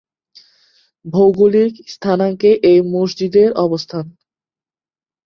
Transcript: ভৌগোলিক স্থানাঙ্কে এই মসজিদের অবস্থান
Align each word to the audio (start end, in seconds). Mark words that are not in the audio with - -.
ভৌগোলিক 1.05 1.73
স্থানাঙ্কে 1.87 2.51
এই 2.63 2.79
মসজিদের 2.93 3.49
অবস্থান 3.65 4.05